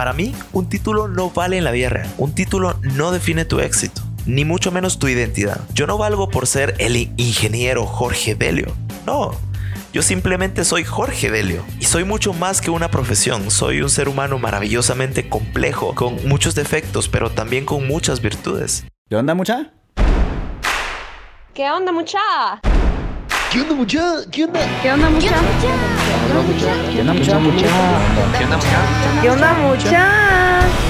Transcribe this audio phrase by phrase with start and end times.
[0.00, 2.10] Para mí, un título no vale en la vida real.
[2.16, 5.60] Un título no define tu éxito, ni mucho menos tu identidad.
[5.74, 8.74] Yo no valgo por ser el ingeniero Jorge Delio.
[9.04, 9.32] No,
[9.92, 13.50] yo simplemente soy Jorge Delio y soy mucho más que una profesión.
[13.50, 18.86] Soy un ser humano maravillosamente complejo, con muchos defectos, pero también con muchas virtudes.
[19.10, 19.70] ¿Qué onda, mucha?
[21.52, 22.18] ¿Qué onda, mucha?
[23.52, 24.14] ¿Qué onda, mucha?
[24.30, 24.60] ¿Qué onda?
[24.80, 25.28] ¿Qué onda, mucha?
[25.28, 25.99] ¿Qué onda, mucha?
[26.30, 26.90] ¿Qué onda, mucha?
[26.92, 27.66] ¿Qué onda, mucha?
[29.20, 29.90] ¿Qué onda, mucha?
[29.90, 30.89] ¿Qué onda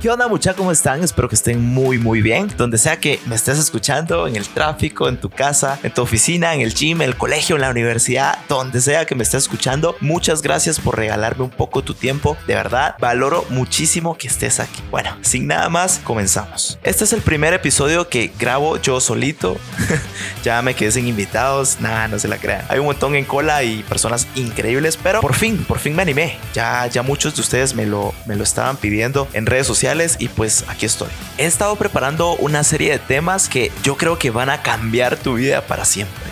[0.00, 0.56] ¿Qué onda muchachos?
[0.56, 1.04] ¿Cómo están?
[1.04, 2.50] Espero que estén muy muy bien.
[2.56, 6.54] Donde sea que me estés escuchando, en el tráfico, en tu casa, en tu oficina,
[6.54, 9.96] en el gym, en el colegio, en la universidad, donde sea que me estés escuchando,
[10.00, 12.38] muchas gracias por regalarme un poco tu tiempo.
[12.46, 14.80] De verdad, valoro muchísimo que estés aquí.
[14.90, 16.78] Bueno, sin nada más, comenzamos.
[16.82, 19.58] Este es el primer episodio que grabo yo solito.
[20.42, 22.64] ya me quedé sin invitados, nada, no se la crean.
[22.70, 26.38] Hay un montón en cola y personas increíbles, pero por fin, por fin me animé.
[26.54, 30.28] Ya, ya muchos de ustedes me lo, me lo estaban pidiendo en redes sociales y
[30.28, 31.08] pues aquí estoy.
[31.36, 35.34] He estado preparando una serie de temas que yo creo que van a cambiar tu
[35.34, 36.22] vida para siempre.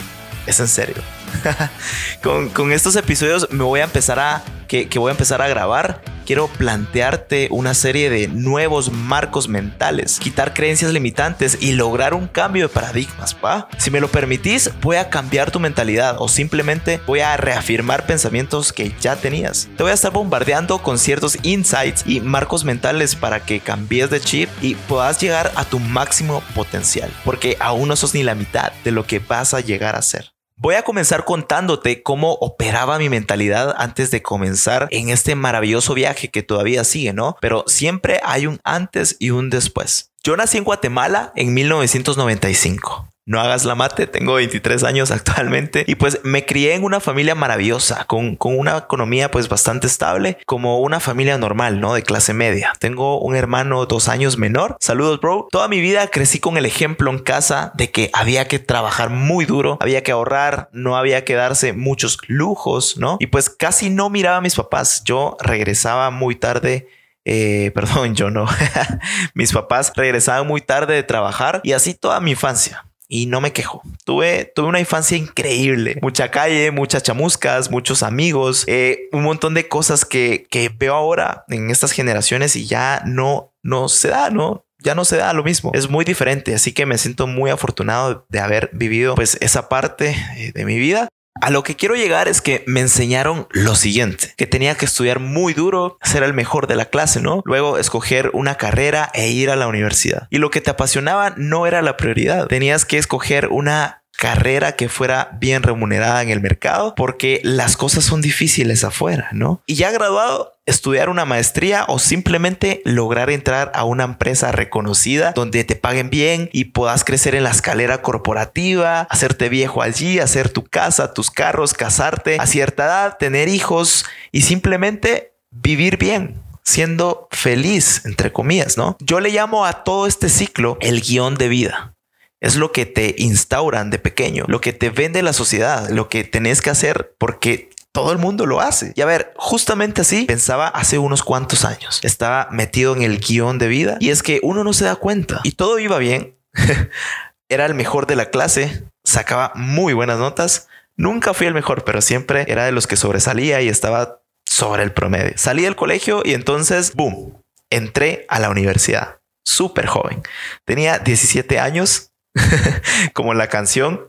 [0.46, 0.94] Es en serio.
[2.22, 5.48] con, con, estos episodios me voy a empezar a que, que, voy a empezar a
[5.48, 6.00] grabar.
[6.28, 12.68] Quiero plantearte una serie de nuevos marcos mentales, quitar creencias limitantes y lograr un cambio
[12.68, 13.66] de paradigmas, ¿pa?
[13.78, 18.74] Si me lo permitís, voy a cambiar tu mentalidad o simplemente voy a reafirmar pensamientos
[18.74, 19.70] que ya tenías.
[19.78, 24.20] Te voy a estar bombardeando con ciertos insights y marcos mentales para que cambies de
[24.20, 28.70] chip y puedas llegar a tu máximo potencial, porque aún no sos ni la mitad
[28.84, 30.26] de lo que vas a llegar a ser.
[30.60, 36.32] Voy a comenzar contándote cómo operaba mi mentalidad antes de comenzar en este maravilloso viaje
[36.32, 37.36] que todavía sigue, ¿no?
[37.40, 40.10] Pero siempre hay un antes y un después.
[40.24, 43.08] Yo nací en Guatemala en 1995.
[43.28, 47.34] No hagas la mate, tengo 23 años actualmente y pues me crié en una familia
[47.34, 51.92] maravillosa, con, con, una economía pues bastante estable, como una familia normal, ¿no?
[51.92, 52.72] De clase media.
[52.78, 54.78] Tengo un hermano dos años menor.
[54.80, 55.46] Saludos, bro.
[55.50, 59.44] Toda mi vida crecí con el ejemplo en casa de que había que trabajar muy
[59.44, 63.18] duro, había que ahorrar, no había que darse muchos lujos, ¿no?
[63.20, 65.02] Y pues casi no miraba a mis papás.
[65.04, 66.88] Yo regresaba muy tarde
[67.30, 68.46] eh, perdón, yo no.
[69.34, 72.87] Mis papás regresaban muy tarde de trabajar y así toda mi infancia.
[73.08, 73.82] Y no me quejo.
[74.04, 75.98] Tuve, tuve una infancia increíble.
[76.02, 81.44] Mucha calle, muchas chamuscas, muchos amigos, eh, un montón de cosas que, que veo ahora
[81.48, 84.66] en estas generaciones y ya no, no se da, ¿no?
[84.80, 85.72] ya no se da lo mismo.
[85.74, 90.14] Es muy diferente, así que me siento muy afortunado de haber vivido pues esa parte
[90.36, 91.08] eh, de mi vida.
[91.40, 95.20] A lo que quiero llegar es que me enseñaron lo siguiente, que tenía que estudiar
[95.20, 97.42] muy duro, ser el mejor de la clase, ¿no?
[97.44, 100.26] Luego escoger una carrera e ir a la universidad.
[100.30, 104.88] Y lo que te apasionaba no era la prioridad, tenías que escoger una carrera que
[104.88, 109.62] fuera bien remunerada en el mercado porque las cosas son difíciles afuera, ¿no?
[109.64, 115.62] Y ya graduado, estudiar una maestría o simplemente lograr entrar a una empresa reconocida donde
[115.62, 120.64] te paguen bien y puedas crecer en la escalera corporativa, hacerte viejo allí, hacer tu
[120.64, 128.02] casa, tus carros, casarte a cierta edad, tener hijos y simplemente vivir bien siendo feliz,
[128.04, 128.98] entre comillas, ¿no?
[129.00, 131.94] Yo le llamo a todo este ciclo el guion de vida.
[132.40, 136.24] Es lo que te instauran de pequeño, lo que te vende la sociedad, lo que
[136.24, 138.92] tenés que hacer porque todo el mundo lo hace.
[138.94, 142.00] Y a ver, justamente así pensaba hace unos cuantos años.
[142.02, 145.40] Estaba metido en el guion de vida y es que uno no se da cuenta
[145.42, 146.36] y todo iba bien.
[147.48, 150.68] era el mejor de la clase, sacaba muy buenas notas.
[150.96, 154.92] Nunca fui el mejor, pero siempre era de los que sobresalía y estaba sobre el
[154.92, 155.32] promedio.
[155.36, 159.18] Salí del colegio y entonces, boom, entré a la universidad.
[159.44, 160.22] Súper joven.
[160.64, 162.07] Tenía 17 años
[163.14, 164.08] como la canción,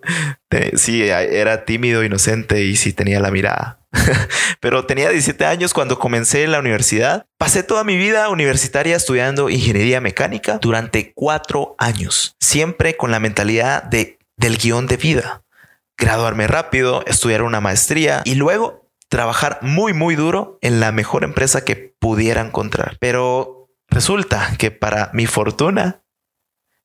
[0.75, 3.79] sí, era tímido, inocente y sí tenía la mirada.
[4.59, 7.25] Pero tenía 17 años cuando comencé la universidad.
[7.37, 13.83] Pasé toda mi vida universitaria estudiando ingeniería mecánica durante cuatro años, siempre con la mentalidad
[13.83, 15.43] de, del guion de vida.
[15.97, 21.65] Graduarme rápido, estudiar una maestría y luego trabajar muy, muy duro en la mejor empresa
[21.65, 22.97] que pudiera encontrar.
[22.99, 25.98] Pero resulta que para mi fortuna,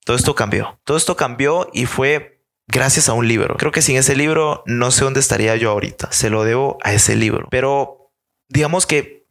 [0.04, 0.78] todo esto cambió.
[0.84, 3.56] Todo esto cambió y fue gracias a un libro.
[3.56, 6.12] Creo que sin ese libro no sé dónde estaría yo ahorita.
[6.12, 7.48] Se lo debo a ese libro.
[7.50, 8.12] Pero
[8.48, 9.26] digamos que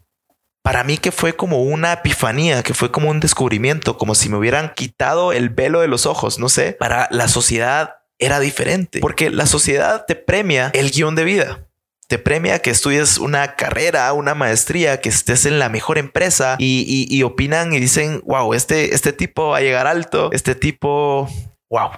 [0.64, 4.38] para mí que fue como una epifanía, que fue como un descubrimiento, como si me
[4.38, 9.30] hubieran quitado el velo de los ojos, no sé, para la sociedad era diferente, porque
[9.30, 11.68] la sociedad te premia el guion de vida.
[12.14, 17.08] Te premia que estudies una carrera, una maestría, que estés en la mejor empresa y,
[17.10, 21.28] y opinan y dicen, wow, este, este tipo va a llegar alto, este tipo,
[21.72, 21.90] wow,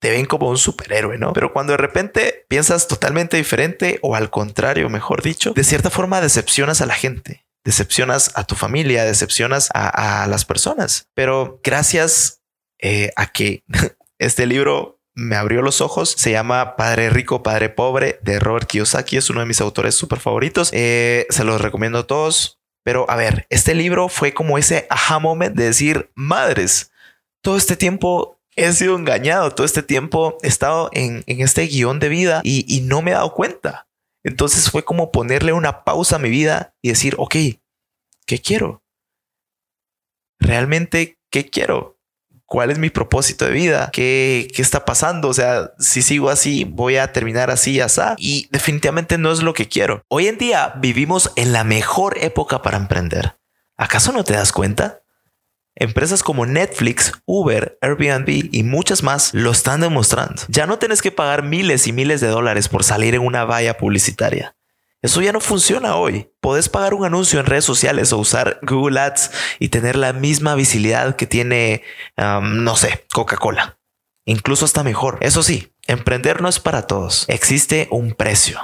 [0.00, 1.32] te ven como un superhéroe, ¿no?
[1.32, 6.20] Pero cuando de repente piensas totalmente diferente o al contrario, mejor dicho, de cierta forma
[6.20, 11.08] decepcionas a la gente, decepcionas a tu familia, decepcionas a, las personas.
[11.14, 12.42] Pero gracias
[12.80, 13.64] eh, a que
[14.20, 16.14] este libro me abrió los ojos.
[16.16, 19.16] Se llama Padre Rico, Padre Pobre de Robert Kiyosaki.
[19.16, 20.70] Es uno de mis autores súper favoritos.
[20.72, 22.60] Eh, se los recomiendo a todos.
[22.84, 26.92] Pero a ver, este libro fue como ese aha moment de decir, madres,
[27.42, 32.10] todo este tiempo he sido engañado, todo este tiempo he estado en, este guion de
[32.10, 33.88] vida y, y no me he dado cuenta.
[34.22, 37.34] Entonces fue como ponerle una pausa a mi vida y decir, ok,
[38.26, 38.82] ¿qué quiero?
[40.38, 41.93] ¿Realmente qué quiero?
[42.54, 43.90] ¿Cuál es mi propósito de vida?
[43.92, 45.26] ¿Qué, qué está pasando?
[45.26, 48.00] O sea, si sigo así, voy a terminar así, así.
[48.16, 50.04] Y definitivamente no es lo que quiero.
[50.06, 53.34] Hoy en día vivimos en la mejor época para emprender.
[53.76, 55.00] ¿Acaso no te das cuenta?
[55.74, 60.42] Empresas como Netflix, Uber, Airbnb y muchas más lo están demostrando.
[60.46, 63.76] Ya no tienes que pagar miles y miles de dólares por salir en una valla
[63.78, 64.54] publicitaria.
[65.04, 66.30] Eso ya no funciona hoy.
[66.40, 70.54] Podés pagar un anuncio en redes sociales o usar Google Ads y tener la misma
[70.54, 71.82] visibilidad que tiene,
[72.16, 73.78] no sé, Coca-Cola.
[74.24, 75.18] Incluso hasta mejor.
[75.20, 77.26] Eso sí, emprender no es para todos.
[77.28, 78.58] Existe un precio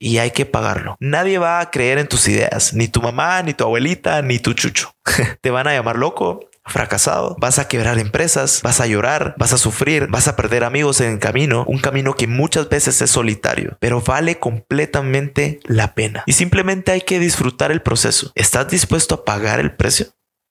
[0.00, 0.96] y hay que pagarlo.
[0.98, 4.54] Nadie va a creer en tus ideas, ni tu mamá, ni tu abuelita, ni tu
[4.54, 4.96] chucho.
[5.42, 9.58] Te van a llamar loco, fracasado, vas a quebrar empresas, vas a llorar, vas a
[9.58, 13.76] sufrir, vas a perder amigos en el camino, un camino que muchas veces es solitario,
[13.80, 16.24] pero vale completamente la pena.
[16.26, 18.32] Y simplemente hay que disfrutar el proceso.
[18.34, 20.06] ¿Estás dispuesto a pagar el precio?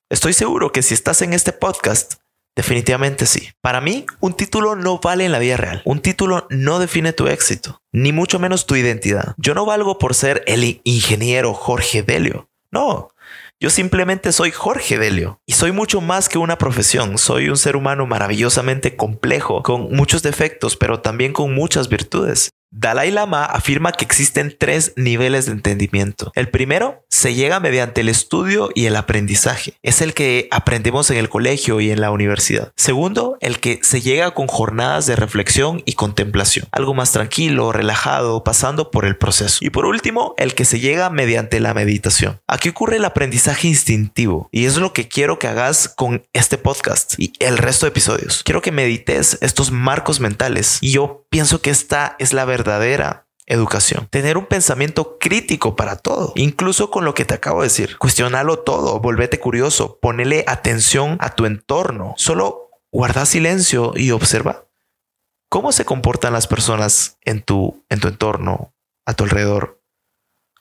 [0.09, 2.15] Estoy seguro que si estás en este podcast
[2.55, 3.49] Definitivamente sí.
[3.61, 5.81] Para mí, un título no vale en la vida real.
[5.85, 9.35] Un título no define tu éxito, ni mucho menos tu identidad.
[9.37, 12.49] Yo no valgo por ser el ingeniero Jorge Delio.
[12.69, 13.09] No,
[13.61, 17.19] yo simplemente soy Jorge Delio y soy mucho más que una profesión.
[17.19, 22.49] Soy un ser humano maravillosamente complejo, con muchos defectos, pero también con muchas virtudes.
[22.73, 26.31] Dalai Lama afirma que existen tres niveles de entendimiento.
[26.35, 29.73] El primero se llega mediante el estudio y el aprendizaje.
[29.83, 32.71] Es el que aprendemos en el colegio y en la universidad.
[32.77, 36.65] Segundo, el que se llega con jornadas de reflexión y contemplación.
[36.71, 39.57] Algo más tranquilo, relajado, pasando por el proceso.
[39.59, 42.39] Y por último, el que se llega mediante la meditación.
[42.47, 47.15] Aquí ocurre el aprendizaje instintivo y es lo que quiero que hagas con este podcast
[47.17, 48.43] y el resto de episodios.
[48.45, 53.25] Quiero que medites estos marcos mentales y yo pienso que esta es la verdad verdadera
[53.47, 54.07] educación.
[54.09, 57.97] Tener un pensamiento crítico para todo, incluso con lo que te acabo de decir.
[57.97, 62.13] Cuestionalo todo, volvete curioso, ponele atención a tu entorno.
[62.17, 64.65] Solo guarda silencio y observa
[65.49, 68.73] cómo se comportan las personas en tu, en tu entorno,
[69.05, 69.81] a tu alrededor.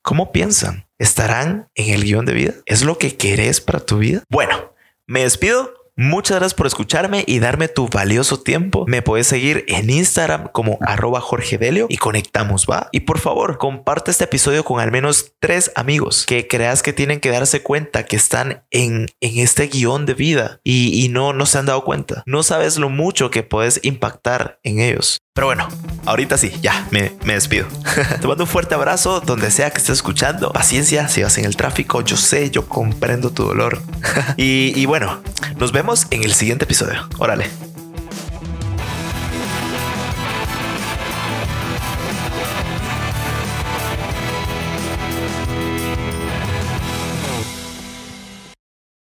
[0.02, 0.88] ¿Cómo piensan?
[0.98, 2.54] ¿Estarán en el guion de vida?
[2.64, 4.22] ¿Es lo que querés para tu vida?
[4.30, 4.72] Bueno,
[5.06, 8.86] me despido Muchas gracias por escucharme y darme tu valioso tiempo.
[8.88, 12.88] Me puedes seguir en Instagram como arroba Jorge Delio y conectamos, va.
[12.90, 17.20] Y por favor, comparte este episodio con al menos tres amigos que creas que tienen
[17.20, 21.44] que darse cuenta que están en, en este guion de vida y, y no, no
[21.44, 22.22] se han dado cuenta.
[22.24, 25.20] No sabes lo mucho que puedes impactar en ellos.
[25.32, 25.68] Pero bueno,
[26.06, 27.66] ahorita sí, ya me, me despido.
[28.20, 30.52] Te mando un fuerte abrazo donde sea que estés escuchando.
[30.52, 32.00] Paciencia si vas en el tráfico.
[32.00, 33.80] Yo sé, yo comprendo tu dolor.
[34.36, 35.22] y, y bueno,
[35.56, 37.08] nos vemos en el siguiente episodio.
[37.18, 37.48] Órale.